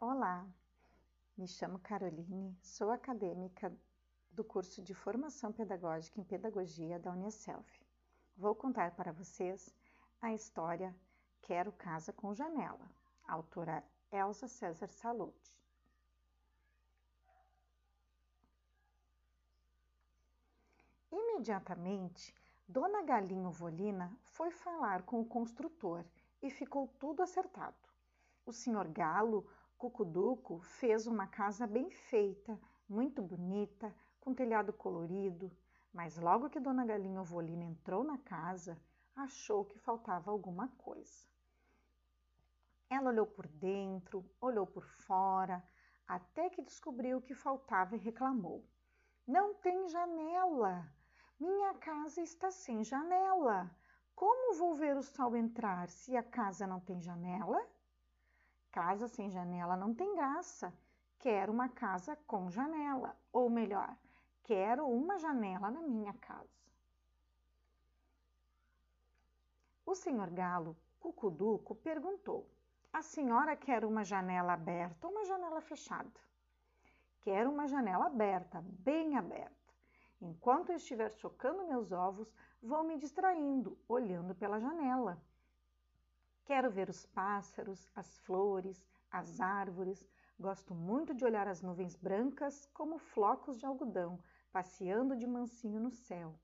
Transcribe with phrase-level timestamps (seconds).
[0.00, 0.48] Olá,
[1.36, 3.70] me chamo Caroline, sou acadêmica
[4.32, 7.66] do curso de Formação Pedagógica em Pedagogia da Unicelv.
[8.34, 9.74] Vou contar para vocês
[10.22, 10.96] a história
[11.42, 12.90] Quero Casa com Janela,
[13.28, 15.60] autora Elsa César Salute.
[21.12, 22.34] Imediatamente,
[22.66, 26.02] Dona Galinho Volina foi falar com o construtor
[26.44, 27.88] e ficou tudo acertado.
[28.44, 29.48] O senhor Galo
[29.78, 35.50] Cucuduco fez uma casa bem feita, muito bonita, com telhado colorido,
[35.90, 38.78] mas logo que Dona Galinha Ovolina entrou na casa,
[39.16, 41.26] achou que faltava alguma coisa.
[42.90, 45.66] Ela olhou por dentro, olhou por fora,
[46.06, 48.62] até que descobriu o que faltava e reclamou.
[49.26, 50.92] Não tem janela!
[51.40, 53.74] Minha casa está sem janela!
[54.14, 57.60] Como vou ver o sol entrar se a casa não tem janela?
[58.70, 60.72] Casa sem janela não tem graça.
[61.18, 63.96] Quero uma casa com janela, ou melhor,
[64.42, 66.64] quero uma janela na minha casa.
[69.86, 72.48] O senhor Galo, Cucuduco, perguntou:
[72.92, 76.20] A senhora quer uma janela aberta ou uma janela fechada?
[77.20, 79.63] Quero uma janela aberta, bem aberta.
[80.20, 85.22] Enquanto eu estiver chocando meus ovos, vou me distraindo, olhando pela janela.
[86.44, 90.06] Quero ver os pássaros, as flores, as árvores.
[90.38, 94.18] Gosto muito de olhar as nuvens brancas como flocos de algodão
[94.54, 96.38] passeando de mansinho no céu.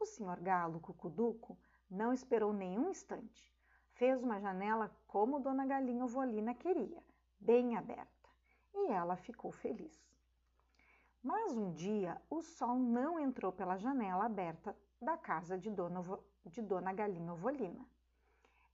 [0.00, 1.56] O senhor Galo Cucuduco
[1.88, 3.54] não esperou nenhum instante.
[3.92, 7.00] Fez uma janela como Dona Galinha Ovolina queria,
[7.38, 8.28] bem aberta,
[8.74, 10.05] e ela ficou feliz.
[11.26, 16.00] Mas um dia o sol não entrou pela janela aberta da casa de Dona,
[16.44, 17.84] de Dona Galinha Ovolina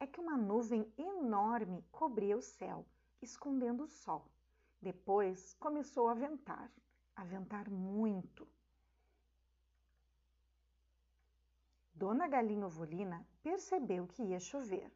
[0.00, 2.86] é que uma nuvem enorme cobria o céu,
[3.20, 4.24] escondendo o sol.
[4.80, 6.72] Depois começou a ventar,
[7.14, 8.48] a ventar muito.
[11.92, 14.90] Dona Galinha Ovolina percebeu que ia chover.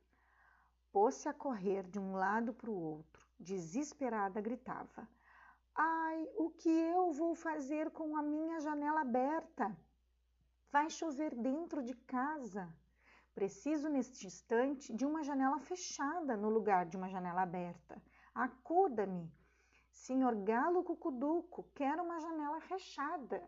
[0.91, 5.07] Pôs-se a correr de um lado para o outro, desesperada, gritava:
[5.75, 9.75] Ai, o que eu vou fazer com a minha janela aberta?
[10.71, 12.69] Vai chover dentro de casa.
[13.35, 18.03] Preciso neste instante de uma janela fechada no lugar de uma janela aberta.
[18.35, 19.33] Acuda-me.
[19.91, 23.43] Senhor Galo Cucuduco, quero uma janela fechada.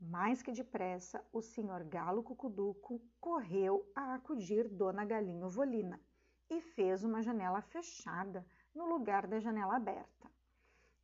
[0.00, 6.00] Mais que depressa, o senhor Galo Cucuduco correu a acudir Dona Galinha Volina
[6.50, 10.30] e fez uma janela fechada no lugar da janela aberta.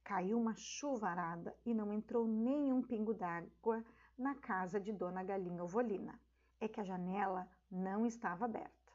[0.03, 3.85] Caiu uma chuvarada e não entrou nenhum pingo d'água
[4.17, 6.19] na casa de Dona Galinha Ovolina.
[6.61, 8.93] É que a janela não estava aberta.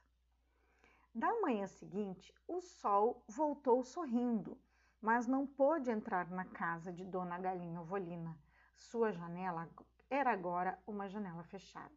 [1.13, 4.57] Da manhã seguinte, o sol voltou sorrindo,
[5.01, 8.37] mas não pôde entrar na casa de Dona Galinha Ovolina.
[8.75, 9.67] Sua janela
[10.09, 11.91] era agora uma janela fechada.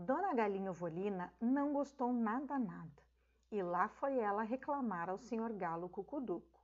[0.00, 3.02] Dona Galinha Ovolina não gostou nada nada,
[3.50, 6.62] e lá foi ela reclamar ao senhor Galo Cucuduco.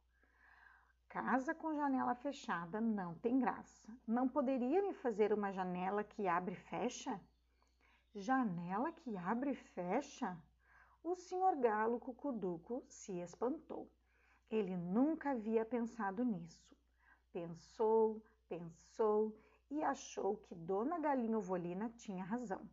[1.08, 3.92] Casa com janela fechada não tem graça.
[4.06, 7.20] Não poderia me fazer uma janela que abre e fecha?
[8.14, 10.40] Janela que abre e fecha?
[11.02, 13.90] O senhor Galo Cucuduco se espantou.
[14.48, 16.72] Ele nunca havia pensado nisso.
[17.32, 19.36] Pensou, pensou
[19.68, 22.64] e achou que Dona Galinha Ovolina tinha razão.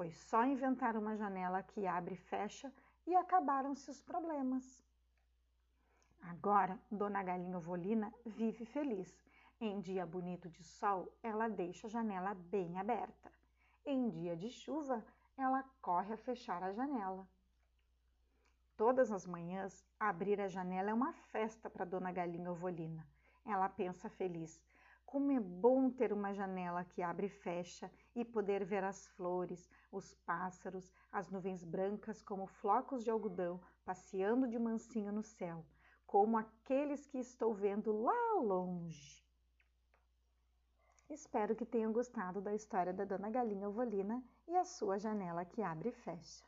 [0.00, 2.72] Foi só inventar uma janela que abre e fecha
[3.06, 4.82] e acabaram-se os problemas.
[6.22, 9.14] Agora, Dona Galinha Ovolina vive feliz.
[9.60, 13.30] Em dia bonito de sol, ela deixa a janela bem aberta.
[13.84, 15.04] Em dia de chuva,
[15.36, 17.28] ela corre a fechar a janela.
[18.78, 23.06] Todas as manhãs, abrir a janela é uma festa para Dona Galinha Ovolina.
[23.44, 24.58] Ela pensa feliz.
[25.10, 29.68] Como é bom ter uma janela que abre e fecha e poder ver as flores,
[29.90, 35.64] os pássaros, as nuvens brancas como flocos de algodão passeando de mansinho no céu
[36.10, 39.24] como aqueles que estou vendo lá longe.
[41.08, 45.62] Espero que tenham gostado da história da Dona Galinha Ovolina e a sua janela que
[45.62, 46.44] abre e fecha.